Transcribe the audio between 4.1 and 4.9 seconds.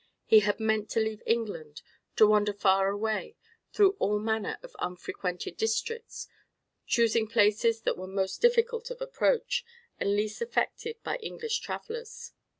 manner of